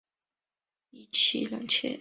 [0.89, 1.89] 有一妻两妾。